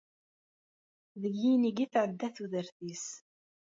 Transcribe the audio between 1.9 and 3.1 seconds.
tɛedda tudert-is.